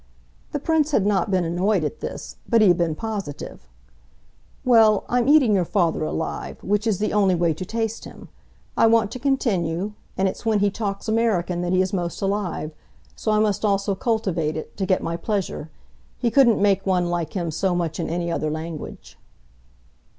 [0.51, 3.67] The Prince had not been annoyed at this, but he had been positive.
[4.65, 8.29] "Well, I'm eating your father alive which is the only way to taste him.
[8.75, 12.19] I want to continue, and as it's when he talks American that he is most
[12.19, 12.71] alive,
[13.15, 15.69] so I must also cultivate it, to get my pleasure.
[16.17, 19.19] He couldn't make one like him so much in any other language."